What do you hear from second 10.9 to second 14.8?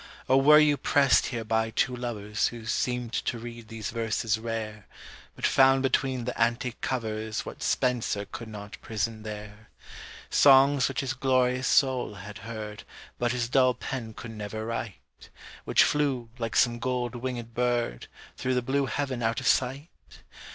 his glorious soul had heard, But his dull pen could never